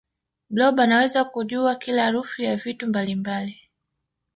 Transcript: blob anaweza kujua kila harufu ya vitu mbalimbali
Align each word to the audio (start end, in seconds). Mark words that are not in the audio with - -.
blob 0.49 0.79
anaweza 0.79 1.23
kujua 1.25 1.75
kila 1.75 2.03
harufu 2.03 2.41
ya 2.41 2.55
vitu 2.55 2.87
mbalimbali 2.87 3.59